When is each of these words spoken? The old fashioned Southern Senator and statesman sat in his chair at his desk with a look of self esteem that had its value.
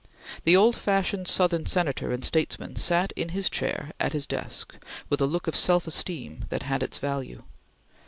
The 0.45 0.55
old 0.57 0.75
fashioned 0.75 1.27
Southern 1.27 1.67
Senator 1.67 2.11
and 2.11 2.25
statesman 2.25 2.75
sat 2.77 3.11
in 3.15 3.29
his 3.29 3.51
chair 3.51 3.91
at 3.99 4.13
his 4.13 4.25
desk 4.25 4.75
with 5.11 5.21
a 5.21 5.27
look 5.27 5.45
of 5.45 5.55
self 5.55 5.85
esteem 5.85 6.45
that 6.49 6.63
had 6.63 6.81
its 6.81 6.97
value. 6.97 7.43